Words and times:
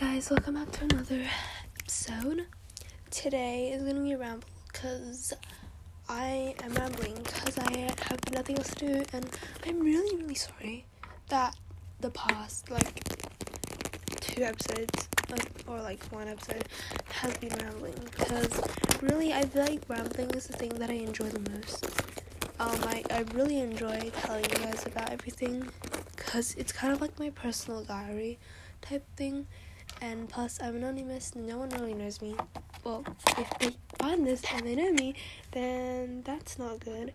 guys, 0.00 0.28
welcome 0.28 0.54
back 0.54 0.72
to 0.72 0.82
another 0.86 1.22
episode. 1.78 2.46
Today 3.12 3.70
is 3.70 3.84
gonna 3.84 4.02
be 4.02 4.10
a 4.10 4.18
ramble 4.18 4.48
because 4.66 5.32
I 6.08 6.56
am 6.64 6.74
rambling 6.74 7.14
because 7.22 7.56
I 7.58 7.92
have 8.08 8.32
nothing 8.32 8.58
else 8.58 8.74
to 8.74 8.86
do, 8.86 9.04
and 9.12 9.24
I'm 9.64 9.78
really, 9.78 10.16
really 10.16 10.34
sorry 10.34 10.84
that 11.28 11.54
the 12.00 12.10
past 12.10 12.72
like 12.72 13.04
two 14.20 14.42
episodes 14.42 15.08
or 15.68 15.80
like 15.80 16.02
one 16.06 16.26
episode 16.26 16.64
has 17.12 17.36
been 17.38 17.56
rambling 17.60 17.94
because 18.18 18.50
really 19.00 19.32
I 19.32 19.42
feel 19.42 19.62
like 19.62 19.82
rambling 19.88 20.30
is 20.30 20.48
the 20.48 20.54
thing 20.54 20.70
that 20.70 20.90
I 20.90 20.94
enjoy 20.94 21.28
the 21.28 21.50
most. 21.50 21.86
Um, 22.58 22.80
I, 22.82 23.04
I 23.10 23.24
really 23.32 23.60
enjoy 23.60 24.10
telling 24.22 24.42
you 24.42 24.56
guys 24.56 24.84
about 24.86 25.10
everything 25.10 25.68
because 26.16 26.56
it's 26.56 26.72
kind 26.72 26.92
of 26.92 27.00
like 27.00 27.16
my 27.20 27.30
personal 27.30 27.84
diary 27.84 28.40
type 28.82 29.04
thing 29.16 29.46
and 30.04 30.28
plus 30.28 30.60
I'm 30.62 30.76
anonymous 30.76 31.34
no 31.34 31.56
one 31.58 31.70
really 31.70 31.94
knows 31.94 32.20
me. 32.20 32.36
Well 32.84 33.04
if 33.38 33.58
they 33.58 33.70
find 33.98 34.26
this 34.26 34.42
and 34.52 34.66
they 34.66 34.74
know 34.74 34.92
me 34.92 35.14
then 35.52 36.22
that's 36.24 36.58
not 36.58 36.80
good. 36.80 37.12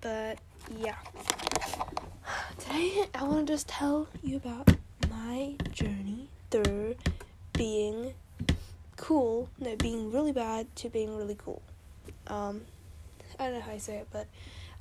But 0.00 0.38
yeah. 0.78 0.96
Today 2.58 3.06
I 3.14 3.24
want 3.24 3.46
to 3.46 3.52
just 3.52 3.68
tell 3.68 4.08
you 4.22 4.36
about 4.36 4.68
my 5.10 5.56
journey 5.72 6.28
through 6.50 6.94
being 7.54 8.14
cool 8.96 9.48
no 9.58 9.74
being 9.74 10.12
really 10.12 10.32
bad 10.32 10.74
to 10.76 10.88
being 10.88 11.16
really 11.16 11.36
cool. 11.36 11.60
Um 12.28 12.62
I 13.40 13.46
don't 13.46 13.54
know 13.54 13.60
how 13.60 13.72
I 13.72 13.78
say 13.78 13.96
it 13.96 14.08
but 14.12 14.28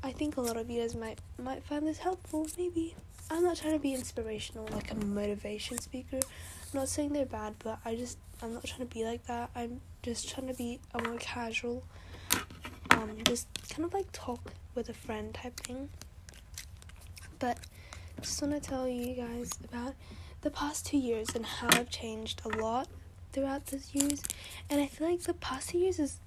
I 0.03 0.11
think 0.11 0.37
a 0.37 0.41
lot 0.41 0.57
of 0.57 0.69
you 0.69 0.81
guys 0.81 0.95
might 0.95 1.17
might 1.39 1.63
find 1.63 1.87
this 1.87 1.97
helpful 1.97 2.47
maybe. 2.55 2.95
I'm 3.31 3.43
not 3.43 3.55
trying 3.55 3.73
to 3.73 3.79
be 3.79 3.93
inspirational 3.93 4.67
like 4.73 4.91
a 4.91 4.95
motivation 4.95 5.79
speaker 5.79 6.19
I'm 6.73 6.79
not 6.79 6.89
saying 6.89 7.11
they're 7.11 7.25
bad, 7.25 7.55
but 7.59 7.79
I 7.83 7.95
just 7.95 8.17
I'm 8.41 8.53
not 8.53 8.63
trying 8.63 8.87
to 8.87 8.93
be 8.93 9.03
like 9.03 9.25
that. 9.27 9.49
I'm 9.55 9.81
just 10.03 10.29
trying 10.29 10.47
to 10.47 10.53
be 10.53 10.79
a 10.93 11.03
more 11.03 11.17
casual, 11.17 11.83
um, 12.91 13.11
just 13.25 13.47
kind 13.69 13.85
of 13.85 13.93
like 13.93 14.07
talk 14.13 14.53
with 14.73 14.87
a 14.89 14.93
friend 14.93 15.33
type 15.33 15.59
thing. 15.59 15.89
But 17.39 17.57
just 18.21 18.41
want 18.41 18.61
to 18.61 18.69
tell 18.69 18.87
you 18.87 19.15
guys 19.15 19.51
about 19.63 19.95
the 20.41 20.49
past 20.49 20.85
two 20.85 20.97
years 20.97 21.27
and 21.35 21.45
how 21.45 21.67
I've 21.71 21.89
changed 21.89 22.41
a 22.45 22.49
lot 22.57 22.87
throughout 23.33 23.65
those 23.67 23.93
years. 23.93 24.23
And 24.69 24.79
I 24.79 24.87
feel 24.87 25.09
like 25.09 25.21
the 25.21 25.33
past 25.33 25.69
two 25.69 25.77
years 25.77 25.99
is 25.99 26.19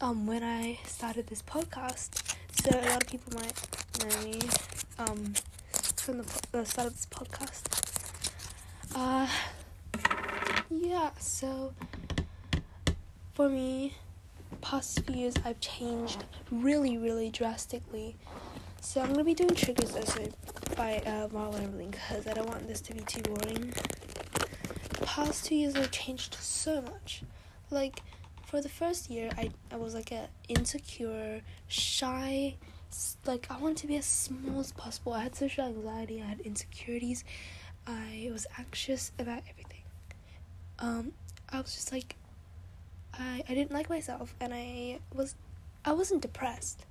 um 0.00 0.26
when 0.26 0.42
I 0.42 0.78
started 0.86 1.26
this 1.26 1.42
podcast. 1.42 2.36
So 2.62 2.70
a 2.70 2.88
lot 2.88 3.02
of 3.02 3.08
people 3.08 3.32
might 3.34 3.54
know 4.00 4.22
me 4.24 4.40
um 4.98 5.34
from 5.96 6.18
the, 6.18 6.42
the 6.52 6.64
start 6.64 6.88
of 6.88 6.94
this 6.94 7.06
podcast. 7.06 7.84
Uh, 8.94 9.26
yeah, 10.82 11.10
so 11.18 11.72
for 13.32 13.48
me, 13.48 13.94
past 14.60 15.00
few 15.04 15.14
years 15.14 15.34
I've 15.44 15.60
changed 15.60 16.24
really, 16.50 16.98
really 16.98 17.30
drastically. 17.30 18.16
So 18.80 19.00
I'm 19.00 19.12
gonna 19.12 19.24
be 19.24 19.34
doing 19.34 19.54
triggers 19.54 19.94
also 19.94 20.28
by 20.76 20.98
uh, 21.06 21.28
Marlon 21.28 21.68
Emerling 21.68 21.90
because 21.92 22.26
I 22.26 22.34
don't 22.34 22.48
want 22.48 22.66
this 22.66 22.80
to 22.82 22.94
be 22.94 23.00
too 23.00 23.22
boring. 23.22 23.72
Past 25.02 25.46
two 25.46 25.54
years 25.54 25.74
I've 25.76 25.90
changed 25.90 26.34
so 26.34 26.82
much. 26.82 27.22
Like 27.70 28.02
for 28.46 28.60
the 28.60 28.68
first 28.68 29.10
year, 29.10 29.30
I 29.36 29.50
I 29.72 29.76
was 29.76 29.94
like 29.94 30.12
a 30.12 30.28
insecure, 30.48 31.40
shy. 31.68 32.56
Like 33.26 33.46
I 33.50 33.58
wanted 33.58 33.78
to 33.78 33.86
be 33.86 33.96
as 33.96 34.06
small 34.06 34.60
as 34.60 34.72
possible. 34.72 35.12
I 35.12 35.24
had 35.24 35.34
social 35.34 35.64
anxiety. 35.64 36.22
I 36.22 36.26
had 36.26 36.40
insecurities. 36.40 37.24
I 37.86 38.30
was 38.32 38.46
anxious 38.58 39.12
about 39.18 39.42
everything 39.50 39.63
um, 40.78 41.12
I 41.50 41.60
was 41.60 41.74
just 41.74 41.92
like, 41.92 42.16
I 43.12 43.42
I 43.48 43.54
didn't 43.54 43.72
like 43.72 43.88
myself, 43.88 44.34
and 44.40 44.52
I 44.54 44.98
was, 45.14 45.34
I 45.84 45.92
wasn't 45.92 46.22
depressed. 46.22 46.84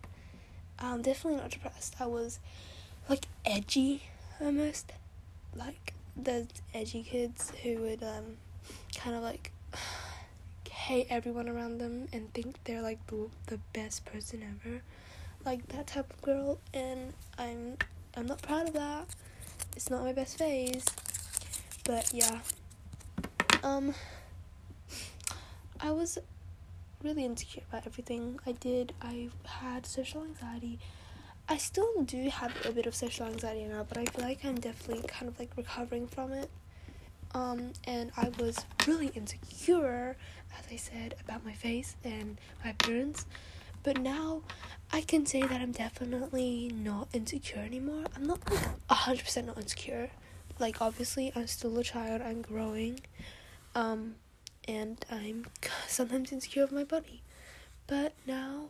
Um, 0.80 1.02
definitely 1.02 1.40
not 1.40 1.52
depressed. 1.52 1.96
I 2.00 2.08
was, 2.08 2.40
like 3.10 3.26
edgy, 3.46 4.04
almost, 4.42 4.92
like 5.56 5.94
the 6.16 6.48
edgy 6.74 7.04
kids 7.04 7.52
who 7.64 7.78
would 7.82 8.04
um, 8.04 8.38
kind 8.96 9.16
of 9.16 9.24
like 9.24 9.52
hate 10.70 11.08
everyone 11.10 11.48
around 11.48 11.78
them 11.80 12.08
and 12.14 12.34
think 12.34 12.56
they're 12.66 12.82
like 12.82 13.06
the 13.08 13.30
the 13.48 13.60
best 13.74 14.06
person 14.06 14.44
ever, 14.44 14.82
like 15.46 15.68
that 15.70 15.88
type 15.88 16.12
of 16.12 16.22
girl. 16.22 16.60
And 16.74 17.14
I'm 17.38 17.78
I'm 18.16 18.28
not 18.28 18.42
proud 18.42 18.68
of 18.68 18.74
that. 18.74 19.08
It's 19.76 19.90
not 19.90 20.04
my 20.04 20.14
best 20.14 20.38
phase, 20.38 20.86
but 21.84 22.12
yeah. 22.14 22.40
Um, 23.64 23.96
I 25.80 25.92
was 25.92 26.18
really 27.02 27.24
insecure 27.24 27.64
about 27.70 27.88
everything 27.88 28.38
I 28.46 28.52
did. 28.52 28.94
I 29.02 29.30
had 29.46 29.86
social 29.86 30.22
anxiety. 30.22 30.80
I 31.48 31.56
still 31.58 32.04
do 32.04 32.30
have 32.30 32.54
a 32.66 32.74
bit 32.74 32.86
of 32.88 32.94
social 32.94 33.26
anxiety 33.26 33.64
now, 33.64 33.86
but 33.88 33.98
I 33.98 34.06
feel 34.06 34.26
like 34.26 34.44
I'm 34.44 34.60
definitely 34.60 35.08
kind 35.08 35.30
of 35.30 35.40
like 35.40 35.52
recovering 35.56 36.08
from 36.08 36.34
it. 36.34 36.50
Um, 37.34 37.72
and 37.86 38.12
I 38.18 38.32
was 38.38 38.66
really 38.86 39.08
insecure, 39.08 40.18
as 40.60 40.66
I 40.70 40.76
said, 40.76 41.16
about 41.26 41.46
my 41.46 41.54
face 41.54 41.96
and 42.04 42.38
my 42.66 42.72
appearance. 42.72 43.26
But 43.82 43.98
now 43.98 44.42
I 44.92 45.02
can 45.02 45.26
say 45.26 45.42
that 45.42 45.62
I'm 45.62 45.72
definitely 45.72 46.70
not 46.76 47.08
insecure 47.14 47.62
anymore. 47.62 48.04
I'm 48.14 48.26
not 48.26 48.40
like 48.52 48.88
100% 48.90 49.46
not 49.46 49.58
insecure. 49.58 50.10
Like, 50.60 50.82
obviously, 50.82 51.32
I'm 51.34 51.48
still 51.48 51.78
a 51.78 51.84
child, 51.84 52.22
I'm 52.22 52.42
growing. 52.42 53.00
Um, 53.76 54.16
and 54.68 55.04
I'm 55.12 55.46
sometimes 55.88 56.32
insecure 56.32 56.64
of 56.64 56.72
my 56.72 56.84
body. 56.84 57.22
But 57.88 58.14
now, 58.26 58.70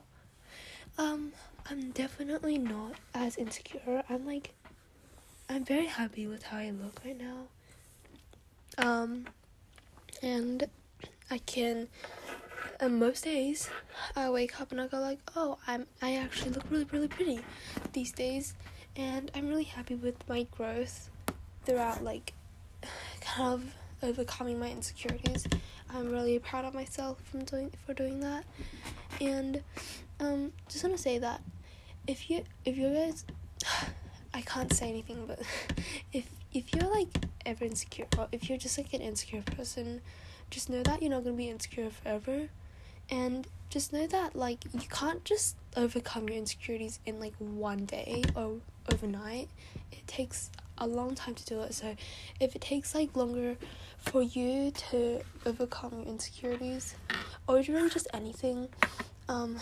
um, 0.98 1.34
I'm 1.70 1.92
definitely 1.92 2.58
not 2.58 2.94
as 3.14 3.38
insecure. 3.38 4.04
I'm 4.10 4.26
like, 4.26 4.54
I'm 5.50 5.64
very 5.64 5.86
happy 5.86 6.28
with 6.28 6.44
how 6.44 6.58
I 6.58 6.72
look 6.72 7.02
right 7.06 7.20
now. 7.20 7.48
Um, 8.78 9.26
and 10.22 10.68
I 11.30 11.38
can, 11.40 11.88
uh, 12.80 12.90
most 12.90 13.24
days, 13.24 13.70
I 14.16 14.30
wake 14.30 14.60
up 14.60 14.72
and 14.72 14.82
I 14.82 14.88
go 14.88 15.00
like, 15.00 15.20
oh, 15.36 15.58
I'm, 15.68 15.86
I 16.02 16.16
actually 16.16 16.52
look 16.52 16.64
really, 16.70 16.86
really 16.86 17.08
pretty 17.08 17.40
these 17.94 18.12
days. 18.12 18.56
And 18.96 19.32
I'm 19.36 19.48
really 19.48 19.64
happy 19.64 19.96
with 19.96 20.28
my 20.28 20.44
growth 20.52 21.10
throughout, 21.66 22.04
like, 22.04 22.34
kind 23.22 23.54
of 23.54 23.74
overcoming 24.04 24.60
my 24.60 24.70
insecurities. 24.70 25.46
I'm 25.94 26.12
really 26.12 26.38
proud 26.40 26.66
of 26.66 26.74
myself 26.74 27.22
from 27.24 27.46
doing 27.46 27.72
for 27.86 27.94
doing 27.94 28.20
that. 28.20 28.44
And 29.22 29.62
um 30.20 30.52
just 30.68 30.84
want 30.84 30.96
to 30.96 31.02
say 31.02 31.18
that 31.20 31.42
if 32.08 32.30
you 32.30 32.44
if 32.66 32.78
you 32.78 32.90
guys 32.90 33.26
I 34.34 34.42
can't 34.42 34.74
say 34.74 34.90
anything 34.90 35.26
but 35.28 35.40
if 36.14 36.28
if 36.54 36.74
you're 36.74 36.90
like 36.90 37.10
ever 37.46 37.66
insecure 37.66 38.08
or 38.18 38.28
if 38.32 38.50
you're 38.50 38.58
just 38.58 38.78
like 38.78 38.94
an 38.94 39.02
insecure 39.02 39.42
person, 39.42 40.02
just 40.50 40.70
know 40.70 40.84
that 40.84 41.02
you're 41.02 41.12
not 41.12 41.26
to 41.26 41.32
be 41.32 41.50
insecure 41.50 41.90
forever. 41.90 42.50
And 43.10 43.48
just 43.70 43.92
know 43.92 44.08
that 44.08 44.36
like 44.36 44.66
you 44.74 44.88
can't 44.90 45.24
just 45.26 45.56
overcome 45.76 46.30
your 46.30 46.38
insecurities 46.38 47.00
in 47.06 47.20
like 47.20 47.34
one 47.38 47.86
day 47.86 48.24
or 48.36 48.58
overnight. 48.92 49.50
It 49.92 50.06
takes 50.08 50.52
a 50.78 50.88
long 50.88 51.16
time 51.16 51.36
to 51.36 51.46
do 51.46 51.62
it. 51.62 51.74
So 51.74 51.96
if 52.40 52.56
it 52.56 52.62
takes 52.62 52.96
like 52.96 53.16
longer 53.16 53.58
for 54.00 54.22
you 54.22 54.72
to 54.72 55.22
overcome 55.46 55.94
your 56.00 56.08
insecurities 56.08 56.96
or 57.48 57.56
really 57.56 57.90
just 57.90 58.08
anything, 58.14 58.70
um, 59.30 59.58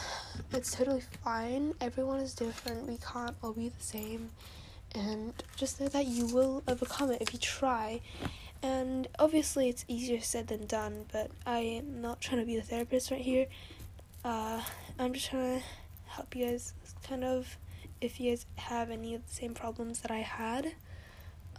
it's 0.52 0.76
totally 0.76 1.04
fine. 1.24 1.74
Everyone 1.82 2.20
is 2.20 2.34
different. 2.34 2.88
We 2.88 2.98
can't 2.98 3.36
all 3.44 3.54
be 3.54 3.70
the 3.70 3.84
same. 3.84 4.32
And 4.94 5.34
just 5.56 5.80
know 5.80 5.88
that 5.88 6.06
you 6.06 6.26
will 6.28 6.64
overcome 6.68 7.12
it 7.12 7.22
if 7.22 7.34
you 7.34 7.40
try. 7.40 8.02
And 8.64 9.08
obviously, 9.18 9.70
it's 9.70 9.86
easier 9.88 10.20
said 10.20 10.48
than 10.48 10.66
done, 10.66 11.06
but 11.12 11.32
I 11.46 11.60
am 11.60 12.02
not 12.02 12.22
trying 12.22 12.42
to 12.42 12.46
be 12.46 12.56
the 12.58 12.62
therapist 12.62 13.10
right 13.10 13.22
here. 13.22 13.48
Uh, 14.24 14.62
I'm 15.00 15.14
just 15.14 15.30
trying 15.30 15.60
to 15.60 15.66
help 16.08 16.36
you 16.36 16.46
guys 16.46 16.74
kind 17.08 17.24
of 17.24 17.58
if 18.02 18.20
you 18.20 18.32
guys 18.32 18.46
have 18.56 18.92
any 18.92 19.16
of 19.16 19.26
the 19.28 19.34
same 19.34 19.54
problems 19.54 20.02
that 20.02 20.12
I 20.12 20.20
had. 20.20 20.74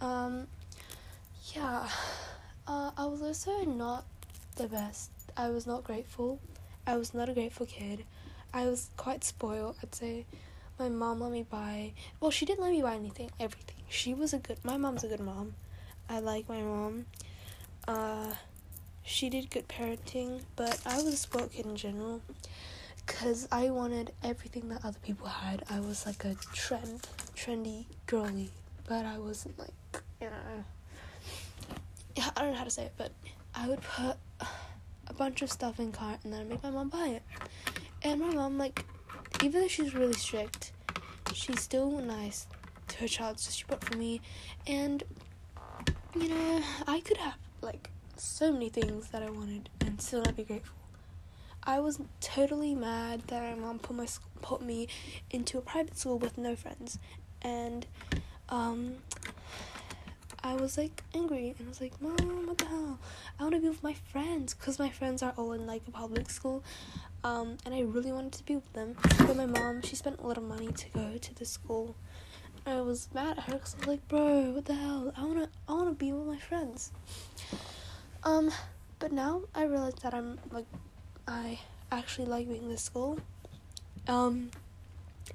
Um, 0.01 0.47
yeah, 1.55 1.87
uh, 2.67 2.91
I 2.97 3.05
was 3.05 3.21
also 3.21 3.63
not 3.63 4.05
the 4.55 4.67
best. 4.67 5.11
I 5.37 5.49
was 5.49 5.65
not 5.65 5.83
grateful. 5.83 6.39
I 6.85 6.97
was 6.97 7.13
not 7.13 7.29
a 7.29 7.33
grateful 7.33 7.65
kid. 7.65 8.05
I 8.53 8.65
was 8.67 8.89
quite 8.97 9.23
spoiled, 9.23 9.77
I'd 9.81 9.95
say. 9.95 10.25
My 10.79 10.89
mom 10.89 11.21
let 11.21 11.31
me 11.31 11.43
buy, 11.43 11.93
well, 12.19 12.31
she 12.31 12.45
didn't 12.45 12.63
let 12.63 12.71
me 12.71 12.81
buy 12.81 12.95
anything, 12.95 13.29
everything. 13.39 13.75
She 13.89 14.13
was 14.13 14.33
a 14.33 14.39
good, 14.39 14.57
my 14.63 14.75
mom's 14.77 15.03
a 15.03 15.07
good 15.07 15.19
mom. 15.19 15.53
I 16.09 16.19
like 16.19 16.49
my 16.49 16.61
mom. 16.61 17.05
Uh, 17.87 18.33
she 19.03 19.29
did 19.29 19.51
good 19.51 19.67
parenting, 19.67 20.41
but 20.55 20.79
I 20.85 20.97
was 20.97 21.13
a 21.13 21.17
spoiled 21.17 21.51
kid 21.51 21.65
in 21.65 21.75
general. 21.75 22.21
Because 23.05 23.47
I 23.51 23.69
wanted 23.69 24.11
everything 24.23 24.69
that 24.69 24.83
other 24.83 24.99
people 25.03 25.27
had. 25.27 25.63
I 25.69 25.79
was 25.79 26.05
like 26.05 26.25
a 26.25 26.35
trend, 26.53 27.07
trendy, 27.35 27.85
girly 28.07 28.49
but 28.87 29.05
I 29.05 29.17
wasn't 29.17 29.57
like, 29.57 29.73
you 30.23 30.29
know, 30.29 30.63
yeah, 32.15 32.29
I 32.35 32.41
don't 32.41 32.51
know 32.51 32.57
how 32.57 32.63
to 32.63 32.69
say 32.69 32.83
it, 32.83 32.93
but 32.95 33.11
I 33.53 33.67
would 33.67 33.81
put 33.81 34.15
a 35.07 35.13
bunch 35.13 35.41
of 35.41 35.51
stuff 35.51 35.79
in 35.79 35.91
cart 35.91 36.19
and 36.23 36.31
then 36.31 36.47
make 36.47 36.63
my 36.63 36.69
mom 36.69 36.89
buy 36.89 37.07
it. 37.07 37.23
And 38.03 38.21
my 38.21 38.33
mom, 38.33 38.57
like, 38.57 38.85
even 39.43 39.61
though 39.61 39.67
she's 39.67 39.93
really 39.93 40.13
strict, 40.13 40.71
she's 41.33 41.59
still 41.59 41.91
nice 41.99 42.47
to 42.87 42.97
her 42.99 43.07
child, 43.07 43.39
so 43.39 43.51
she 43.51 43.65
bought 43.65 43.83
for 43.83 43.97
me. 43.97 44.21
And, 44.65 45.03
you 46.15 46.29
know, 46.29 46.61
I 46.87 47.01
could 47.01 47.17
have, 47.17 47.35
like, 47.61 47.89
so 48.15 48.51
many 48.53 48.69
things 48.69 49.09
that 49.09 49.23
I 49.23 49.29
wanted 49.29 49.69
and 49.81 50.01
still 50.01 50.21
not 50.21 50.37
be 50.37 50.43
grateful. 50.43 50.77
I 51.65 51.79
was 51.79 51.99
totally 52.21 52.75
mad 52.75 53.23
that 53.27 53.57
my 53.57 53.61
mom 53.61 53.79
put 53.79 53.95
my 53.95 54.07
put 54.41 54.61
me 54.61 54.89
into 55.31 55.57
a 55.57 55.61
private 55.61 55.97
school 55.97 56.19
with 56.19 56.37
no 56.37 56.57
friends, 56.57 56.99
and 57.41 57.85
um, 58.49 58.95
I 60.43 60.55
was 60.55 60.77
like 60.77 61.03
angry 61.15 61.55
and 61.57 61.67
I 61.67 61.69
was 61.69 61.79
like, 61.79 61.99
Mom, 62.01 62.47
what 62.47 62.57
the 62.57 62.65
hell? 62.65 62.99
I 63.39 63.43
want 63.43 63.55
to 63.55 63.61
be 63.61 63.69
with 63.69 63.81
my 63.81 63.93
friends 63.93 64.53
because 64.53 64.77
my 64.77 64.89
friends 64.89 65.23
are 65.23 65.33
all 65.37 65.53
in 65.53 65.65
like 65.65 65.81
a 65.87 65.91
public 65.91 66.29
school, 66.29 66.63
um, 67.23 67.57
and 67.65 67.73
I 67.73 67.81
really 67.81 68.11
wanted 68.11 68.33
to 68.33 68.43
be 68.43 68.55
with 68.55 68.73
them. 68.73 68.95
But 69.19 69.37
my 69.37 69.45
mom, 69.45 69.81
she 69.81 69.95
spent 69.95 70.19
a 70.19 70.27
lot 70.27 70.37
of 70.37 70.43
money 70.43 70.67
to 70.67 70.89
go 70.89 71.17
to 71.17 71.35
the 71.35 71.45
school. 71.45 71.95
I 72.65 72.81
was 72.81 73.09
mad 73.13 73.37
at 73.37 73.43
her 73.45 73.53
because 73.53 73.75
I 73.75 73.77
was 73.79 73.87
like, 73.87 74.07
Bro, 74.07 74.51
what 74.51 74.65
the 74.65 74.75
hell? 74.75 75.13
I 75.17 75.25
wanna, 75.25 75.49
I 75.67 75.73
wanna 75.73 75.93
be 75.93 76.11
with 76.11 76.27
my 76.27 76.39
friends. 76.39 76.91
Um, 78.23 78.51
but 78.99 79.11
now 79.11 79.41
I 79.53 79.63
realize 79.63 79.95
that 80.03 80.13
I'm 80.13 80.39
like 80.51 80.65
I 81.27 81.59
actually 81.91 82.25
like 82.25 82.47
being 82.47 82.63
in 82.63 82.69
this 82.69 82.83
school. 82.83 83.19
Um, 84.07 84.49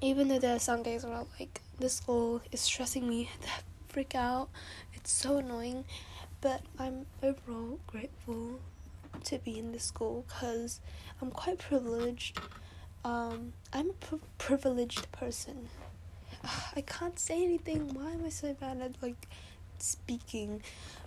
even 0.01 0.27
though 0.27 0.39
there 0.39 0.55
are 0.55 0.59
some 0.59 0.83
days 0.83 1.03
where 1.03 1.23
like 1.39 1.61
the 1.79 1.89
school 1.89 2.41
is 2.51 2.61
stressing 2.61 3.07
me 3.07 3.29
the 3.41 3.47
freak 3.87 4.15
out, 4.15 4.49
so 5.09 5.37
annoying. 5.37 5.85
But 6.41 6.61
I'm 6.77 7.05
overall 7.21 7.79
grateful 7.87 8.59
to 9.25 9.37
be 9.39 9.59
in 9.59 9.71
this 9.71 9.83
school 9.83 10.25
because 10.27 10.79
I'm 11.21 11.31
quite 11.31 11.59
privileged. 11.59 12.39
Um, 13.03 13.53
I'm 13.73 13.89
a 13.89 13.93
pri- 13.93 14.19
privileged 14.37 15.11
person. 15.11 15.69
I 16.75 16.81
can't 16.81 17.19
say 17.19 17.43
anything. 17.43 17.93
Why 17.93 18.11
am 18.11 18.23
I 18.25 18.29
so 18.29 18.53
bad 18.53 18.79
at 18.81 19.01
like 19.01 19.27
speaking? 19.79 20.61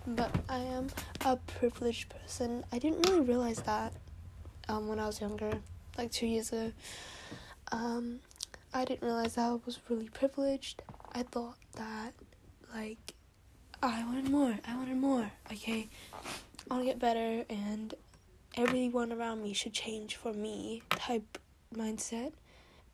But 0.05 0.31
I 0.49 0.59
am 0.59 0.87
a 1.25 1.37
privileged 1.37 2.09
person. 2.09 2.63
I 2.71 2.79
didn't 2.79 3.09
really 3.09 3.21
realize 3.21 3.61
that 3.61 3.93
um, 4.69 4.87
when 4.87 4.99
I 4.99 5.07
was 5.07 5.19
younger, 5.19 5.51
like 5.97 6.11
two 6.11 6.27
years 6.27 6.51
ago. 6.51 6.71
Um, 7.71 8.19
I 8.73 8.85
didn't 8.85 9.03
realize 9.03 9.35
that 9.35 9.49
I 9.49 9.57
was 9.65 9.79
really 9.89 10.09
privileged. 10.09 10.81
I 11.13 11.23
thought 11.23 11.57
that, 11.75 12.13
like, 12.73 13.13
Oh, 13.85 13.93
I 13.93 14.05
wanted 14.05 14.29
more. 14.29 14.57
I 14.65 14.77
wanted 14.77 14.95
more. 14.95 15.29
Okay, 15.51 15.89
I 16.71 16.73
want 16.73 16.83
to 16.83 16.85
get 16.85 16.99
better, 16.99 17.43
and 17.49 17.93
everyone 18.55 19.11
around 19.11 19.43
me 19.43 19.51
should 19.51 19.73
change 19.73 20.15
for 20.15 20.31
me 20.31 20.83
type 20.91 21.37
mindset. 21.75 22.31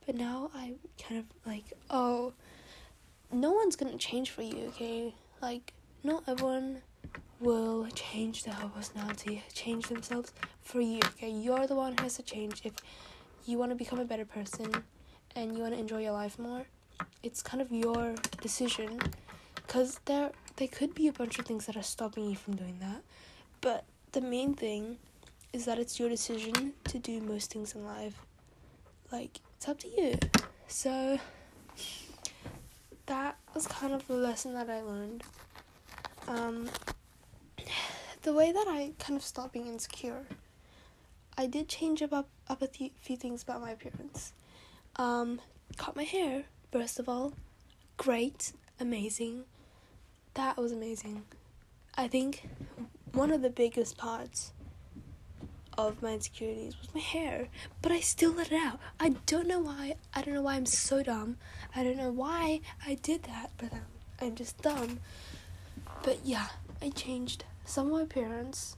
But 0.07 0.15
now 0.15 0.49
I 0.55 0.73
kind 0.99 1.19
of 1.19 1.25
like, 1.45 1.73
oh, 1.91 2.33
no 3.31 3.51
one's 3.51 3.75
gonna 3.75 3.99
change 3.99 4.31
for 4.31 4.41
you. 4.41 4.65
Okay, 4.69 5.13
like, 5.43 5.73
not 6.03 6.23
everyone 6.25 6.81
will 7.39 7.85
change 7.93 8.43
their 8.43 8.55
personality, 8.75 9.43
change 9.53 9.89
themselves 9.89 10.33
for 10.63 10.81
you. 10.81 11.01
Okay, 11.09 11.29
you're 11.29 11.67
the 11.67 11.75
one 11.75 11.93
who 11.95 12.01
has 12.01 12.15
to 12.15 12.23
change. 12.23 12.61
If 12.63 12.73
you 13.45 13.59
want 13.59 13.69
to 13.69 13.75
become 13.75 13.99
a 13.99 14.05
better 14.05 14.25
person 14.25 14.71
and 15.35 15.55
you 15.55 15.61
want 15.61 15.75
to 15.75 15.79
enjoy 15.79 16.01
your 16.01 16.13
life 16.13 16.39
more, 16.39 16.65
it's 17.21 17.43
kind 17.43 17.61
of 17.61 17.71
your 17.71 18.15
decision. 18.41 18.99
Cause 19.67 19.99
there, 20.05 20.31
there 20.59 20.67
could 20.67 20.93
be 20.93 21.07
a 21.07 21.13
bunch 21.13 21.39
of 21.39 21.45
things 21.45 21.65
that 21.67 21.77
are 21.77 21.83
stopping 21.83 22.29
you 22.29 22.35
from 22.35 22.57
doing 22.57 22.77
that, 22.81 23.01
but 23.61 23.85
the 24.11 24.19
main 24.19 24.53
thing 24.53 24.97
is 25.53 25.63
that 25.65 25.79
it's 25.79 25.97
your 25.97 26.09
decision 26.09 26.73
to 26.83 26.99
do 26.99 27.21
most 27.21 27.51
things 27.51 27.73
in 27.73 27.85
life. 27.85 28.19
Like 29.09 29.39
it's 29.55 29.69
up 29.69 29.79
to 29.79 29.87
you. 29.87 30.19
So 30.67 31.17
that 33.05 33.37
was 33.53 33.67
kind 33.67 33.93
of 33.93 34.05
the 34.07 34.15
lesson 34.15 34.53
that 34.53 34.69
I 34.69 34.81
learned. 34.81 35.23
Um, 36.27 36.69
the 38.23 38.33
way 38.33 38.51
that 38.51 38.65
I 38.67 38.91
kind 38.99 39.17
of 39.17 39.23
stopped 39.23 39.53
being 39.53 39.67
insecure, 39.67 40.25
I 41.37 41.47
did 41.47 41.69
change 41.69 42.01
up 42.01 42.27
up 42.49 42.61
a 42.61 42.67
th- 42.67 42.91
few 43.01 43.15
things 43.15 43.43
about 43.43 43.61
my 43.61 43.71
appearance. 43.71 44.33
Um, 44.97 45.39
cut 45.77 45.95
my 45.95 46.03
hair 46.03 46.43
first 46.69 46.99
of 46.99 47.07
all, 47.07 47.33
great, 47.95 48.51
amazing. 48.79 49.45
That 50.39 50.55
was 50.55 50.71
amazing. 50.71 51.23
I 51.97 52.07
think 52.07 52.47
one 53.11 53.29
of 53.29 53.41
the 53.41 53.49
biggest 53.49 53.97
parts 53.97 54.53
of 55.77 56.01
my 56.01 56.13
insecurities 56.13 56.79
was 56.79 56.95
my 56.95 57.01
hair, 57.01 57.49
but 57.81 57.91
I 57.91 57.99
still 57.99 58.31
let 58.31 58.49
it 58.49 58.55
out. 58.55 58.79
I 59.01 59.15
don't 59.25 59.47
know 59.47 59.59
why. 59.59 59.95
I 60.13 60.21
don't 60.21 60.33
know 60.33 60.41
why 60.41 60.55
I'm 60.55 60.65
so 60.65 61.03
dumb. 61.03 61.35
I 61.75 61.83
don't 61.83 61.97
know 61.97 62.09
why 62.09 62.61
I 62.87 62.95
did 62.95 63.23
that, 63.23 63.51
but 63.57 63.73
I'm, 63.73 63.85
I'm 64.21 64.35
just 64.35 64.61
dumb. 64.61 65.01
But 66.03 66.19
yeah, 66.23 66.47
I 66.81 66.91
changed 66.91 67.43
some 67.65 67.87
of 67.87 67.91
my 67.91 68.01
appearance, 68.03 68.77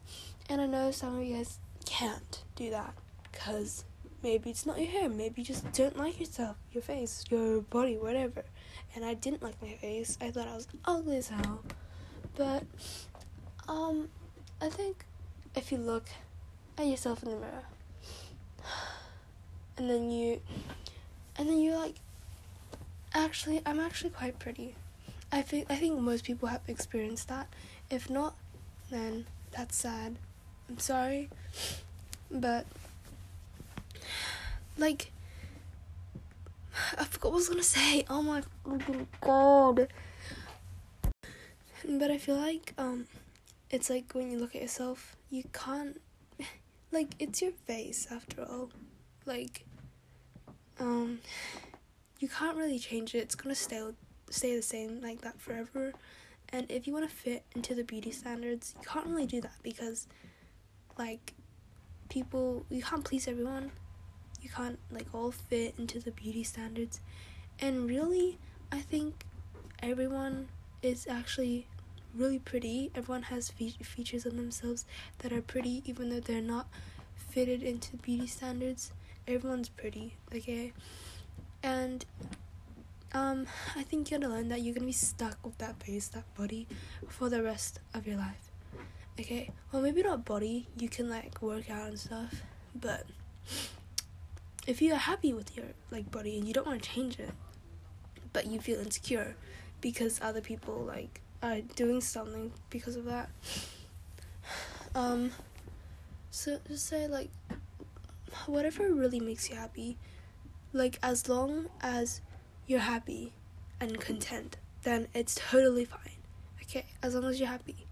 and 0.49 0.61
I 0.61 0.65
know 0.65 0.89
some 0.89 1.19
of 1.19 1.23
you 1.23 1.35
guys 1.35 1.59
can't 1.85 2.43
do 2.55 2.71
that 2.71 2.95
because 3.31 3.85
maybe 4.23 4.49
it's 4.49 4.65
not 4.65 4.79
your 4.79 4.89
hair, 4.89 5.09
maybe 5.09 5.41
you 5.41 5.45
just 5.45 5.71
don't 5.73 5.95
like 5.95 6.19
yourself, 6.19 6.55
your 6.71 6.81
face, 6.81 7.23
your 7.29 7.61
body, 7.61 7.97
whatever. 7.99 8.45
And 8.95 9.06
I 9.06 9.13
didn't 9.13 9.42
like 9.42 9.62
my 9.62 9.74
face. 9.74 10.18
I 10.22 10.31
thought 10.31 10.48
I 10.48 10.56
was 10.56 10.68
ugly 10.86 11.18
as 11.18 11.30
hell. 11.30 11.63
But 12.36 12.63
um 13.68 14.10
I 14.62 14.69
think 14.69 15.06
if 15.56 15.72
you 15.72 15.78
look 15.78 16.07
at 16.78 16.86
yourself 16.86 17.24
in 17.24 17.30
the 17.30 17.36
mirror 17.36 17.63
and 19.78 19.89
then 19.89 20.12
you 20.12 20.42
and 21.38 21.50
then 21.50 21.60
you're 21.60 21.78
like 21.78 21.95
actually 23.13 23.62
I'm 23.66 23.80
actually 23.80 24.12
quite 24.12 24.39
pretty. 24.39 24.75
I 25.31 25.42
think 25.42 25.68
I 25.69 25.75
think 25.75 26.00
most 26.00 26.24
people 26.25 26.50
have 26.50 26.62
experienced 26.68 27.30
that. 27.30 27.48
If 27.89 28.10
not, 28.10 28.36
then 28.89 29.25
that's 29.51 29.75
sad. 29.75 30.18
I'm 30.69 30.80
sorry. 30.80 31.30
But 32.30 32.66
like 34.78 35.12
I 36.97 37.03
forgot 37.06 37.31
what 37.31 37.38
I 37.38 37.39
was 37.39 37.50
gonna 37.50 37.63
say. 37.63 38.06
Oh 38.09 38.21
my 38.21 38.44
god. 39.21 39.88
But 41.83 42.12
I 42.12 42.18
feel 42.18 42.38
like 42.38 42.73
um 42.77 43.07
it's 43.69 43.89
like 43.89 44.13
when 44.13 44.31
you 44.31 44.38
look 44.38 44.56
at 44.56 44.62
yourself, 44.62 45.15
you 45.29 45.44
can't 45.53 46.00
like 46.92 47.09
it's 47.19 47.42
your 47.42 47.51
face 47.51 48.07
after 48.11 48.44
all. 48.44 48.69
Like 49.25 49.66
um 50.80 51.19
you 52.19 52.28
can't 52.28 52.57
really 52.57 52.80
change 52.80 53.16
it. 53.16 53.19
It's 53.19 53.35
gonna 53.35 53.56
stay 53.56 53.81
stay 54.30 54.56
the 54.56 54.61
same 54.61 55.01
like 55.01 55.21
that 55.21 55.40
forever. 55.40 55.94
And 56.54 56.69
if 56.69 56.85
you 56.85 56.94
want 56.94 57.09
to 57.09 57.16
fit 57.16 57.44
into 57.56 57.73
the 57.73 57.83
beauty 57.83 58.11
standards, 58.11 58.75
you 58.78 58.87
can't 58.87 59.07
really 59.07 59.25
do 59.25 59.40
that 59.42 59.56
because, 59.63 60.07
like, 60.97 61.33
people, 62.09 62.66
you 62.69 62.83
can't 62.83 63.06
please 63.06 63.28
everyone. 63.28 63.71
You 64.42 64.50
can't, 64.50 64.80
like, 64.92 65.07
all 65.14 65.31
fit 65.31 65.76
into 65.78 66.00
the 66.00 66.12
beauty 66.12 66.44
standards. 66.44 67.00
And 67.60 67.88
really, 67.88 68.38
I 68.71 68.80
think 68.80 69.26
everyone 69.81 70.48
is 70.81 71.07
actually 71.07 71.68
really 72.16 72.40
pretty. 72.40 72.92
Everyone 72.95 73.24
has 73.24 73.50
fe- 73.50 73.76
features 73.81 74.26
of 74.26 74.36
themselves 74.36 74.86
that 75.19 75.31
are 75.31 75.42
pretty, 75.42 75.83
even 75.86 76.10
though 76.10 76.19
they're 76.19 76.42
not 76.42 76.68
fitted 77.16 77.64
into 77.64 77.98
beauty 77.98 78.28
standards. 78.28 78.92
Everyone's 79.28 79.69
pretty, 79.69 80.16
okay? 80.36 80.74
And 81.64 82.06
um, 83.14 83.45
I 83.76 83.83
think 83.83 84.10
you're 84.10 84.19
gonna 84.19 84.33
learn 84.33 84.50
that 84.50 84.62
you're 84.62 84.74
gonna 84.74 84.86
be 84.86 84.92
stuck 84.92 85.38
with 85.45 85.57
that 85.60 85.81
face, 85.83 86.07
that 86.10 86.33
body, 86.36 86.68
for 87.07 87.30
the 87.30 87.44
rest 87.44 87.80
of 87.94 88.07
your 88.07 88.18
life. 88.18 88.52
Okay, 89.19 89.52
well 89.71 89.81
maybe 89.81 90.02
not 90.02 90.26
body. 90.26 90.68
You 90.78 90.90
can 90.90 91.10
like 91.10 91.42
work 91.42 91.69
out 91.69 91.90
and 91.90 92.00
stuff, 92.00 92.42
but 92.74 93.06
if 94.71 94.81
you 94.81 94.94
are 94.94 94.97
happy 95.11 95.33
with 95.33 95.57
your 95.57 95.66
like 95.92 96.09
body 96.09 96.37
and 96.37 96.47
you 96.47 96.54
don't 96.54 96.66
want 96.66 96.81
to 96.81 96.90
change 96.90 97.19
it, 97.19 97.31
but 98.31 98.47
you 98.47 98.57
feel 98.57 98.80
insecure 98.80 99.35
because 99.81 100.21
other 100.21 100.40
people 100.40 100.75
like 100.87 101.19
are 101.44 101.59
doing 101.75 101.99
something 101.99 102.54
because 102.69 102.95
of 102.95 103.06
that. 103.06 103.30
Um, 104.94 105.31
so 106.31 106.59
just 106.68 106.85
say 106.85 107.07
like 107.07 107.30
whatever 108.45 108.92
really 108.92 109.21
makes 109.21 109.49
you 109.49 109.56
happy, 109.56 109.97
like 110.73 110.99
as 111.01 111.30
long 111.30 111.68
as 111.80 112.19
you're 112.68 112.80
happy 112.80 113.31
and 113.80 114.01
content, 114.01 114.57
then 114.83 115.07
it's 115.13 115.35
totally 115.35 115.85
fine. 115.85 116.19
Okay, 116.63 116.87
as 117.01 117.16
long 117.16 117.23
as 117.23 117.40
you're 117.40 117.47
happy. 117.47 117.85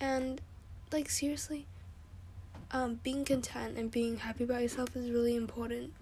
And 0.00 0.40
like 0.90 1.10
seriously, 1.10 1.66
um, 2.74 2.98
being 3.04 3.24
content 3.24 3.78
and 3.78 3.90
being 3.90 4.18
happy 4.18 4.42
about 4.44 4.60
yourself 4.60 4.96
is 4.96 5.08
really 5.08 5.36
important 5.36 5.94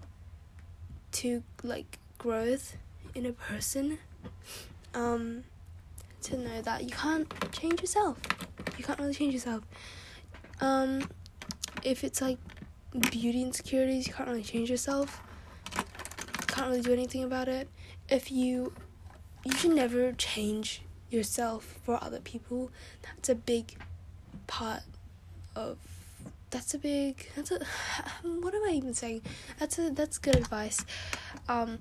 to 1.13 1.43
like 1.63 1.99
growth 2.17 2.77
in 3.15 3.27
a 3.27 3.33
person. 3.33 3.99
Um, 4.95 5.45
to 6.23 6.39
know 6.39 6.63
that 6.63 6.85
you 6.85 6.91
can't 6.91 7.31
change 7.53 7.81
yourself. 7.81 8.19
You 8.79 8.85
can't 8.85 8.99
really 8.99 9.15
change 9.15 9.35
yourself. 9.35 9.65
Um, 10.61 11.09
if 11.83 12.05
it's 12.05 12.23
like 12.23 12.39
beauty 13.11 13.43
insecurities, 13.43 14.07
you 14.07 14.15
can't 14.15 14.29
really 14.29 14.43
change 14.43 14.71
yourself. 14.71 15.21
You 15.77 16.47
Can't 16.47 16.69
really 16.69 16.83
do 16.83 16.93
anything 16.93 17.25
about 17.25 17.49
it. 17.49 17.69
If 18.09 18.31
you, 18.31 18.73
you 19.45 19.53
should 19.53 19.73
never 19.73 20.13
change 20.13 20.83
yourself 21.11 21.79
for 21.83 22.03
other 22.03 22.21
people. 22.21 22.71
That's 23.03 23.29
a 23.29 23.35
big 23.35 23.77
part 24.47 24.83
of. 25.55 25.79
That's 26.53 26.75
a 26.75 26.79
big. 26.79 27.29
That's 27.35 27.51
a. 27.51 27.61
What 28.23 28.55
am 28.55 28.63
I 28.69 28.73
even 28.73 28.93
saying? 28.93 29.23
That's 29.59 29.79
a. 29.79 29.89
That's 29.89 30.19
good 30.19 30.37
advice. 30.37 30.85
Um, 31.49 31.79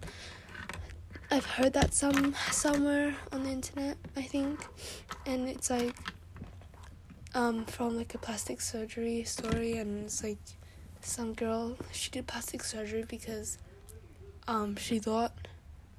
I've 1.30 1.46
heard 1.46 1.74
that 1.74 1.94
some 1.94 2.34
somewhere 2.52 3.14
on 3.34 3.44
the 3.44 3.50
internet. 3.50 3.98
I 4.16 4.22
think, 4.22 4.66
and 5.26 5.50
it's 5.50 5.70
like 5.70 5.94
um, 7.36 7.66
from 7.66 7.98
like 7.98 8.16
a 8.16 8.18
plastic 8.18 8.62
surgery 8.62 9.26
story, 9.26 9.74
and 9.74 10.06
it's 10.06 10.24
like 10.24 10.40
some 11.02 11.34
girl 11.34 11.76
she 11.92 12.10
did 12.10 12.26
plastic 12.26 12.64
surgery 12.64 13.04
because 13.06 13.58
um, 14.48 14.78
she 14.78 15.00
thought 15.00 15.34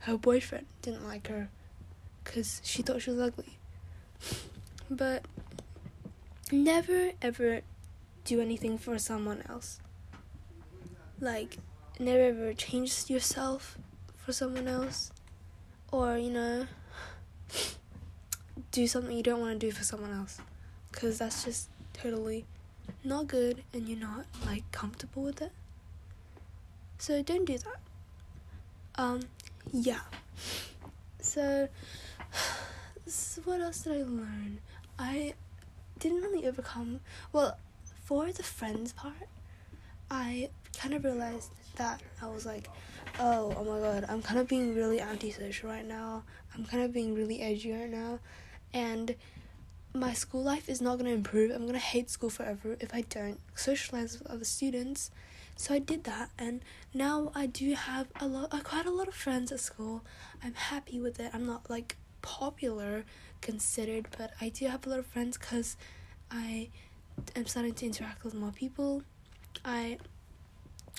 her 0.00 0.16
boyfriend 0.16 0.64
didn't 0.80 1.06
like 1.06 1.28
her 1.28 1.50
because 2.24 2.62
she 2.64 2.80
thought 2.80 3.02
she 3.02 3.10
was 3.10 3.20
ugly. 3.20 3.58
But 4.90 5.26
never 6.50 7.12
ever 7.20 7.60
do 8.24 8.40
anything 8.40 8.78
for 8.78 8.98
someone 8.98 9.42
else. 9.48 9.80
Like, 11.20 11.58
never 11.98 12.22
ever 12.24 12.52
change 12.54 13.08
yourself 13.08 13.78
for 14.16 14.32
someone 14.32 14.68
else. 14.68 15.12
Or, 15.90 16.16
you 16.16 16.30
know, 16.30 16.66
do 18.70 18.86
something 18.86 19.16
you 19.16 19.22
don't 19.22 19.40
want 19.40 19.60
to 19.60 19.66
do 19.66 19.72
for 19.72 19.84
someone 19.84 20.12
else 20.12 20.38
because 20.90 21.18
that's 21.18 21.44
just 21.44 21.68
totally 21.92 22.44
not 23.04 23.26
good 23.26 23.62
and 23.72 23.88
you're 23.88 23.98
not 23.98 24.26
like 24.46 24.70
comfortable 24.72 25.22
with 25.22 25.42
it. 25.42 25.52
So 26.98 27.22
don't 27.22 27.44
do 27.44 27.58
that. 27.58 27.80
Um, 28.94 29.20
yeah. 29.72 30.00
So, 31.20 31.68
what 33.44 33.60
else 33.60 33.82
did 33.82 33.92
I 33.94 34.02
learn? 34.02 34.60
I 34.98 35.34
didn't 35.98 36.22
really 36.22 36.46
overcome. 36.46 37.00
Well, 37.32 37.58
for 38.12 38.30
the 38.30 38.42
friends 38.42 38.92
part, 38.92 39.26
I 40.10 40.50
kind 40.78 40.92
of 40.92 41.02
realized 41.02 41.50
that 41.76 42.02
I 42.20 42.28
was 42.28 42.44
like, 42.44 42.68
oh, 43.18 43.54
oh 43.56 43.64
my 43.64 43.78
god, 43.80 44.04
I'm 44.06 44.20
kind 44.20 44.38
of 44.38 44.46
being 44.46 44.74
really 44.74 45.00
antisocial 45.00 45.70
right 45.70 45.86
now. 45.86 46.24
I'm 46.54 46.66
kind 46.66 46.82
of 46.82 46.92
being 46.92 47.14
really 47.14 47.40
edgy 47.40 47.72
right 47.72 47.88
now, 47.88 48.18
and 48.74 49.14
my 49.94 50.12
school 50.12 50.42
life 50.42 50.68
is 50.68 50.82
not 50.82 50.98
going 50.98 51.06
to 51.06 51.14
improve. 51.14 51.52
I'm 51.52 51.62
going 51.62 51.72
to 51.72 51.78
hate 51.78 52.10
school 52.10 52.28
forever 52.28 52.76
if 52.80 52.92
I 52.92 53.00
don't 53.00 53.40
socialize 53.54 54.18
with 54.18 54.30
other 54.30 54.44
students. 54.44 55.10
So 55.56 55.72
I 55.72 55.78
did 55.78 56.04
that, 56.04 56.28
and 56.38 56.60
now 56.92 57.32
I 57.34 57.46
do 57.46 57.72
have 57.72 58.08
a 58.20 58.26
lot, 58.26 58.52
uh, 58.52 58.60
quite 58.62 58.84
a 58.84 58.90
lot 58.90 59.08
of 59.08 59.14
friends 59.14 59.50
at 59.52 59.60
school. 59.60 60.04
I'm 60.44 60.52
happy 60.52 61.00
with 61.00 61.18
it. 61.18 61.30
I'm 61.32 61.46
not 61.46 61.70
like 61.70 61.96
popular 62.20 63.06
considered, 63.40 64.08
but 64.18 64.32
I 64.38 64.50
do 64.50 64.66
have 64.66 64.86
a 64.86 64.90
lot 64.90 64.98
of 64.98 65.06
friends 65.06 65.38
because 65.38 65.78
I 66.30 66.68
am 67.36 67.46
starting 67.46 67.74
to 67.74 67.86
interact 67.86 68.24
with 68.24 68.34
more 68.34 68.52
people. 68.52 69.02
I 69.64 69.98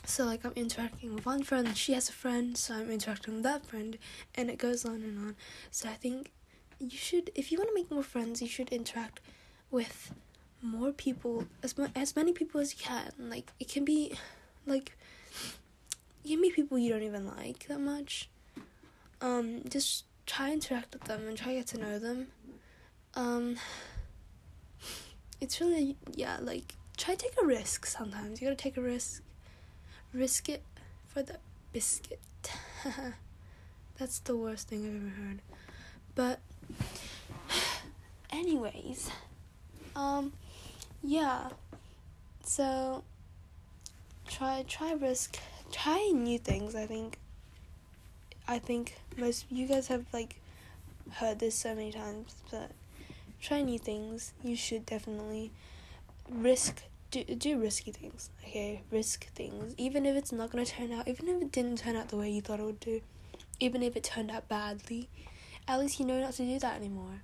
so 0.05 0.25
like 0.25 0.43
I'm 0.43 0.53
interacting 0.55 1.15
with 1.15 1.25
one 1.25 1.43
friend, 1.43 1.75
she 1.77 1.93
has 1.93 2.09
a 2.09 2.13
friend, 2.13 2.57
so 2.57 2.75
I'm 2.75 2.91
interacting 2.91 3.35
with 3.35 3.43
that 3.43 3.65
friend, 3.65 3.97
and 4.35 4.49
it 4.49 4.57
goes 4.57 4.83
on 4.85 4.95
and 4.95 5.17
on. 5.17 5.35
So 5.71 5.89
I 5.89 5.93
think 5.93 6.31
you 6.79 6.97
should 6.97 7.31
if 7.35 7.51
you 7.51 7.57
want 7.57 7.69
to 7.69 7.75
make 7.75 7.89
more 7.89 8.03
friends 8.03 8.41
you 8.41 8.47
should 8.47 8.69
interact 8.69 9.21
with 9.71 10.13
more 10.61 10.91
people 10.91 11.45
as 11.61 11.77
mu- 11.77 11.87
as 11.95 12.15
many 12.15 12.33
people 12.33 12.59
as 12.59 12.73
you 12.73 12.79
can 12.79 13.11
like 13.17 13.51
it 13.59 13.69
can 13.69 13.85
be 13.85 14.13
like 14.65 14.97
you 16.23 16.39
meet 16.39 16.53
people 16.53 16.77
you 16.77 16.91
don't 16.91 17.03
even 17.03 17.25
like 17.25 17.67
that 17.67 17.79
much 17.79 18.29
um 19.21 19.61
just 19.67 20.05
try 20.25 20.51
interact 20.51 20.93
with 20.93 21.03
them 21.03 21.27
and 21.27 21.37
try 21.37 21.53
get 21.53 21.67
to 21.67 21.77
know 21.77 21.99
them 21.99 22.27
um 23.15 23.55
it's 25.43 25.59
really 25.61 25.95
yeah 26.15 26.37
like 26.41 26.75
try 26.97 27.13
take 27.15 27.35
a 27.41 27.45
risk 27.45 27.85
sometimes 27.85 28.41
you 28.41 28.47
gotta 28.47 28.55
take 28.55 28.77
a 28.77 28.81
risk 28.81 29.21
risk 30.13 30.49
it 30.49 30.63
for 31.05 31.21
the 31.21 31.37
biscuit 31.71 32.19
that's 33.97 34.19
the 34.19 34.35
worst 34.35 34.67
thing 34.69 34.85
i've 34.85 34.95
ever 34.95 35.27
heard 35.27 35.41
but 36.15 36.39
anyways, 38.31 39.09
um, 39.95 40.33
yeah. 41.03 41.49
So 42.43 43.03
try 44.27 44.65
try 44.67 44.93
risk 44.93 45.37
try 45.71 46.11
new 46.13 46.37
things. 46.39 46.75
I 46.75 46.85
think. 46.85 47.17
I 48.45 48.59
think 48.59 48.97
most 49.17 49.45
you 49.49 49.67
guys 49.67 49.87
have 49.87 50.05
like 50.11 50.35
heard 51.13 51.39
this 51.39 51.55
so 51.55 51.73
many 51.73 51.91
times, 51.91 52.35
but 52.51 52.71
try 53.43 53.61
new 53.61 53.77
things. 53.77 54.33
You 54.43 54.55
should 54.55 54.85
definitely 54.85 55.51
risk 56.29 56.83
do 57.11 57.23
do 57.23 57.59
risky 57.59 57.91
things. 57.91 58.29
Okay, 58.43 58.81
risk 58.89 59.27
things, 59.35 59.75
even 59.77 60.05
if 60.05 60.15
it's 60.15 60.31
not 60.31 60.51
gonna 60.51 60.65
turn 60.65 60.91
out, 60.91 61.07
even 61.07 61.27
if 61.27 61.41
it 61.41 61.51
didn't 61.51 61.79
turn 61.79 61.95
out 61.95 62.07
the 62.07 62.17
way 62.17 62.29
you 62.29 62.41
thought 62.41 62.59
it 62.59 62.65
would 62.65 62.79
do, 62.79 63.01
even 63.59 63.83
if 63.83 63.95
it 63.95 64.03
turned 64.03 64.31
out 64.31 64.47
badly 64.47 65.09
at 65.67 65.79
least 65.79 65.99
you 65.99 66.05
know 66.05 66.19
not 66.19 66.33
to 66.33 66.45
do 66.45 66.59
that 66.59 66.75
anymore. 66.75 67.21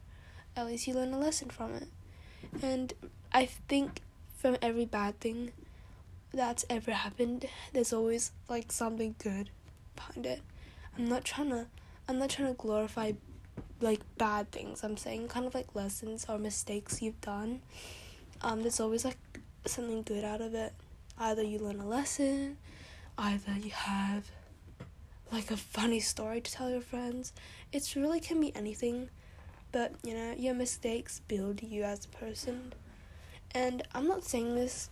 At 0.55 0.65
least 0.67 0.87
you 0.87 0.93
learn 0.93 1.13
a 1.13 1.19
lesson 1.19 1.49
from 1.49 1.73
it. 1.73 1.87
And 2.61 2.93
I 3.31 3.45
think 3.45 4.01
from 4.37 4.57
every 4.61 4.85
bad 4.85 5.19
thing 5.19 5.51
that's 6.33 6.65
ever 6.69 6.91
happened, 6.91 7.45
there's 7.73 7.93
always 7.93 8.31
like 8.47 8.71
something 8.71 9.15
good 9.21 9.49
behind 9.95 10.25
it. 10.25 10.41
I'm 10.97 11.07
not 11.07 11.25
trying 11.25 11.49
to 11.49 11.67
I'm 12.07 12.17
not 12.17 12.29
trying 12.29 12.47
to 12.47 12.53
glorify 12.53 13.13
like 13.81 14.01
bad 14.17 14.51
things. 14.51 14.83
I'm 14.83 14.97
saying 14.97 15.27
kind 15.27 15.45
of 15.45 15.53
like 15.53 15.75
lessons 15.75 16.25
or 16.27 16.37
mistakes 16.37 17.01
you've 17.01 17.21
done. 17.21 17.61
Um 18.41 18.61
there's 18.61 18.79
always 18.79 19.05
like 19.05 19.17
something 19.65 20.03
good 20.03 20.23
out 20.23 20.41
of 20.41 20.53
it. 20.53 20.73
Either 21.17 21.43
you 21.43 21.59
learn 21.59 21.79
a 21.79 21.87
lesson, 21.87 22.57
either 23.17 23.53
you 23.53 23.71
have 23.71 24.31
like 25.31 25.51
a 25.51 25.57
funny 25.57 25.99
story 25.99 26.41
to 26.41 26.51
tell 26.51 26.69
your 26.69 26.81
friends. 26.81 27.33
It 27.71 27.93
really 27.95 28.19
can 28.19 28.39
be 28.41 28.55
anything, 28.55 29.09
but 29.71 29.93
you 30.03 30.13
know, 30.13 30.33
your 30.37 30.55
mistakes 30.55 31.21
build 31.27 31.61
you 31.61 31.83
as 31.83 32.05
a 32.05 32.09
person. 32.09 32.73
And 33.51 33.83
I'm 33.93 34.07
not 34.07 34.23
saying 34.23 34.55
this 34.55 34.89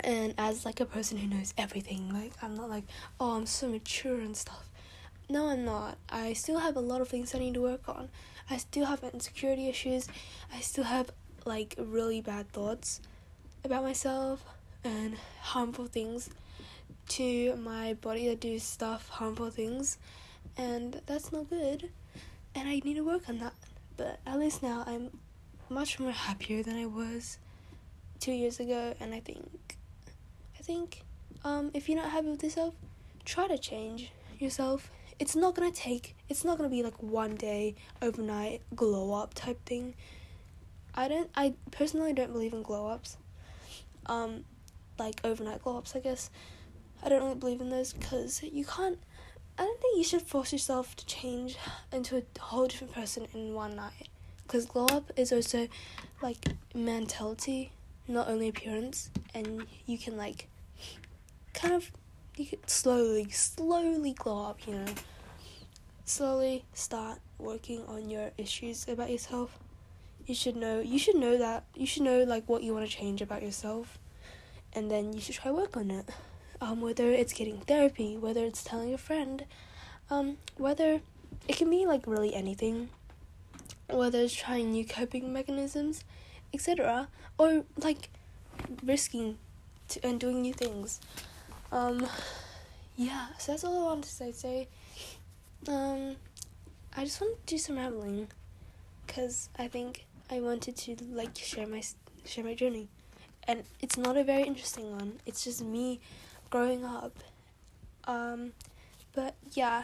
and 0.00 0.34
as 0.38 0.64
like 0.64 0.80
a 0.80 0.86
person 0.86 1.18
who 1.18 1.26
knows 1.26 1.54
everything. 1.56 2.12
Like 2.12 2.32
I'm 2.42 2.54
not 2.54 2.68
like, 2.68 2.84
oh, 3.18 3.36
I'm 3.36 3.46
so 3.46 3.68
mature 3.68 4.20
and 4.20 4.36
stuff. 4.36 4.68
No, 5.28 5.48
I'm 5.48 5.64
not. 5.64 5.96
I 6.10 6.34
still 6.34 6.58
have 6.58 6.76
a 6.76 6.80
lot 6.80 7.00
of 7.00 7.08
things 7.08 7.34
I 7.34 7.38
need 7.38 7.54
to 7.54 7.62
work 7.62 7.88
on. 7.88 8.10
I 8.50 8.58
still 8.58 8.84
have 8.84 9.02
insecurity 9.02 9.68
issues. 9.68 10.06
I 10.52 10.60
still 10.60 10.84
have 10.84 11.10
like 11.46 11.74
really 11.78 12.20
bad 12.20 12.50
thoughts 12.52 13.00
about 13.64 13.82
myself 13.82 14.44
and 14.84 15.16
harmful 15.40 15.86
things 15.86 16.28
to 17.08 17.56
my 17.56 17.94
body 17.94 18.28
that 18.28 18.40
do 18.40 18.58
stuff, 18.58 19.08
harmful 19.08 19.50
things, 19.50 19.98
and 20.56 21.00
that's 21.06 21.32
not 21.32 21.48
good. 21.48 21.90
And 22.54 22.68
I 22.68 22.80
need 22.84 22.94
to 22.94 23.00
work 23.00 23.28
on 23.28 23.38
that. 23.38 23.54
But 23.96 24.20
at 24.26 24.38
least 24.38 24.62
now 24.62 24.84
I'm 24.86 25.10
much 25.68 25.98
more 25.98 26.12
happier 26.12 26.62
than 26.62 26.76
I 26.76 26.86
was 26.86 27.38
two 28.20 28.32
years 28.32 28.60
ago, 28.60 28.94
and 29.00 29.14
I 29.14 29.20
think, 29.20 29.76
I 30.58 30.62
think, 30.62 31.02
um, 31.44 31.70
if 31.74 31.88
you're 31.88 32.00
not 32.00 32.10
happy 32.10 32.28
with 32.28 32.42
yourself, 32.42 32.74
try 33.24 33.46
to 33.48 33.58
change 33.58 34.12
yourself. 34.38 34.90
It's 35.18 35.36
not 35.36 35.54
gonna 35.54 35.70
take. 35.70 36.16
It's 36.28 36.44
not 36.44 36.56
gonna 36.56 36.70
be 36.70 36.82
like 36.82 37.02
one 37.02 37.36
day, 37.36 37.74
overnight, 38.02 38.62
glow 38.74 39.12
up 39.14 39.34
type 39.34 39.64
thing. 39.64 39.94
I 40.94 41.08
don't. 41.08 41.30
I 41.34 41.54
personally 41.70 42.12
don't 42.12 42.32
believe 42.32 42.52
in 42.52 42.62
glow 42.62 42.88
ups. 42.88 43.16
Um, 44.06 44.44
like 44.98 45.20
overnight 45.24 45.62
glow 45.62 45.78
ups, 45.78 45.94
I 45.94 46.00
guess. 46.00 46.30
I 47.02 47.08
don't 47.08 47.22
really 47.22 47.34
believe 47.34 47.60
in 47.60 47.70
those 47.70 47.92
because 47.92 48.42
you 48.42 48.64
can't. 48.64 48.98
I 49.58 49.62
don't 49.62 49.80
think 49.80 49.96
you 49.96 50.04
should 50.04 50.22
force 50.22 50.52
yourself 50.52 50.96
to 50.96 51.06
change 51.06 51.56
into 51.92 52.16
a 52.16 52.40
whole 52.40 52.66
different 52.66 52.92
person 52.92 53.26
in 53.34 53.54
one 53.54 53.76
night. 53.76 54.08
Because 54.46 54.66
glow 54.66 54.86
up 54.86 55.12
is 55.16 55.32
also 55.32 55.68
like 56.22 56.38
mentality, 56.74 57.72
not 58.08 58.28
only 58.28 58.48
appearance, 58.48 59.10
and 59.32 59.66
you 59.86 59.96
can 59.96 60.16
like 60.16 60.48
kind 61.52 61.72
of 61.72 61.90
you 62.36 62.46
could 62.46 62.68
slowly, 62.68 63.28
slowly 63.30 64.12
glow 64.12 64.46
up. 64.46 64.66
You 64.66 64.74
know, 64.74 64.92
slowly 66.04 66.64
start 66.74 67.18
working 67.38 67.84
on 67.86 68.10
your 68.10 68.32
issues 68.38 68.88
about 68.88 69.10
yourself. 69.10 69.58
You 70.26 70.34
should 70.34 70.56
know. 70.56 70.80
You 70.80 70.98
should 70.98 71.16
know 71.16 71.38
that. 71.38 71.64
You 71.74 71.86
should 71.86 72.02
know 72.02 72.24
like 72.24 72.48
what 72.48 72.62
you 72.62 72.74
want 72.74 72.88
to 72.88 72.96
change 72.96 73.22
about 73.22 73.42
yourself, 73.42 73.98
and 74.72 74.90
then 74.90 75.12
you 75.12 75.20
should 75.20 75.36
try 75.36 75.50
work 75.50 75.76
on 75.76 75.90
it 75.90 76.10
um, 76.60 76.80
whether 76.80 77.10
it's 77.10 77.32
getting 77.32 77.58
therapy, 77.58 78.16
whether 78.16 78.44
it's 78.44 78.64
telling 78.64 78.94
a 78.94 78.98
friend, 78.98 79.44
um, 80.10 80.38
whether 80.56 81.00
it 81.48 81.56
can 81.56 81.68
be 81.70 81.86
like 81.86 82.06
really 82.06 82.34
anything, 82.34 82.88
whether 83.90 84.20
it's 84.20 84.34
trying 84.34 84.72
new 84.72 84.86
coping 84.86 85.32
mechanisms, 85.32 86.04
etc. 86.52 87.08
Or 87.38 87.64
like 87.76 88.08
risking 88.82 89.38
to, 89.88 90.06
and 90.06 90.18
doing 90.18 90.42
new 90.42 90.54
things. 90.54 91.00
Um, 91.74 92.06
yeah, 92.94 93.26
so 93.36 93.50
that's 93.50 93.64
all 93.64 93.82
I 93.82 93.84
wanted 93.86 94.04
to 94.04 94.08
say. 94.08 94.30
Say, 94.30 94.68
um, 95.66 96.14
I 96.96 97.02
just 97.02 97.20
want 97.20 97.44
to 97.44 97.54
do 97.54 97.58
some 97.58 97.74
rambling, 97.74 98.28
cause 99.08 99.48
I 99.58 99.66
think 99.66 100.06
I 100.30 100.38
wanted 100.38 100.76
to 100.76 100.96
like 101.10 101.36
share 101.36 101.66
my 101.66 101.82
share 102.24 102.44
my 102.44 102.54
journey, 102.54 102.86
and 103.48 103.64
it's 103.80 103.96
not 103.96 104.16
a 104.16 104.22
very 104.22 104.44
interesting 104.44 104.92
one. 104.92 105.14
It's 105.26 105.42
just 105.42 105.64
me 105.64 105.98
growing 106.48 106.84
up. 106.84 107.18
Um, 108.04 108.52
but 109.12 109.34
yeah, 109.54 109.82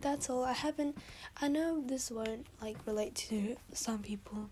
that's 0.00 0.28
all. 0.28 0.42
I 0.42 0.54
haven't. 0.54 0.98
I 1.40 1.46
know 1.46 1.84
this 1.86 2.10
won't 2.10 2.48
like 2.60 2.78
relate 2.84 3.14
to 3.30 3.54
some 3.72 4.00
people, 4.00 4.50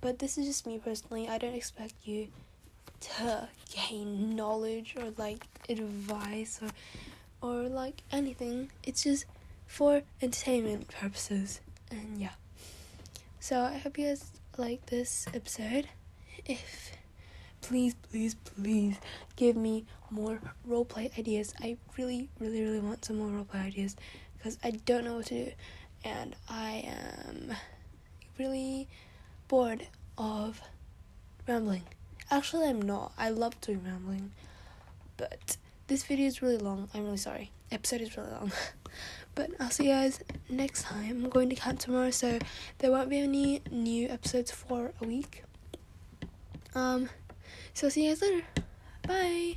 but 0.00 0.18
this 0.18 0.36
is 0.36 0.46
just 0.46 0.66
me 0.66 0.80
personally. 0.80 1.28
I 1.28 1.38
don't 1.38 1.54
expect 1.54 1.94
you 2.02 2.26
to 3.00 3.48
gain 3.70 4.34
knowledge 4.36 4.94
or 4.96 5.12
like 5.16 5.44
advice 5.68 6.60
or 6.62 6.70
or 7.40 7.68
like 7.68 8.02
anything. 8.10 8.70
It's 8.82 9.04
just 9.04 9.26
for 9.66 10.02
entertainment 10.20 10.88
purposes. 10.88 11.60
And 11.90 12.20
yeah. 12.20 12.32
So 13.40 13.60
I 13.60 13.78
hope 13.78 13.98
you 13.98 14.06
guys 14.06 14.30
like 14.56 14.86
this 14.86 15.26
episode. 15.32 15.88
If 16.44 16.92
please, 17.60 17.94
please, 18.10 18.34
please 18.34 18.98
give 19.36 19.56
me 19.56 19.84
more 20.10 20.40
roleplay 20.68 21.16
ideas. 21.18 21.54
I 21.60 21.76
really, 21.96 22.28
really, 22.40 22.62
really 22.62 22.80
want 22.80 23.04
some 23.04 23.18
more 23.18 23.28
roleplay 23.28 23.66
ideas 23.66 23.96
because 24.36 24.58
I 24.64 24.70
don't 24.70 25.04
know 25.04 25.16
what 25.16 25.26
to 25.26 25.44
do. 25.44 25.52
And 26.04 26.34
I 26.48 26.84
am 26.86 27.54
really 28.38 28.88
bored 29.48 29.86
of 30.16 30.60
rambling. 31.46 31.82
Actually, 32.30 32.68
I'm 32.68 32.82
not. 32.82 33.12
I 33.16 33.30
love 33.30 33.60
doing 33.60 33.82
rambling. 33.84 34.32
But 35.16 35.56
this 35.86 36.04
video 36.04 36.26
is 36.26 36.42
really 36.42 36.58
long. 36.58 36.88
I'm 36.94 37.04
really 37.04 37.16
sorry. 37.16 37.50
Episode 37.72 38.02
is 38.02 38.16
really 38.16 38.30
long. 38.30 38.52
but 39.34 39.50
I'll 39.58 39.70
see 39.70 39.84
you 39.84 39.92
guys 39.92 40.20
next 40.48 40.82
time. 40.82 41.24
I'm 41.24 41.30
going 41.30 41.48
to 41.50 41.56
camp 41.56 41.78
tomorrow, 41.78 42.10
so 42.10 42.38
there 42.78 42.90
won't 42.90 43.08
be 43.08 43.18
any 43.18 43.62
new 43.70 44.08
episodes 44.08 44.50
for 44.50 44.92
a 45.00 45.06
week. 45.06 45.44
Um, 46.74 47.08
so 47.74 47.88
see 47.88 48.04
you 48.04 48.10
guys 48.10 48.22
later. 48.22 48.44
Bye. 49.06 49.56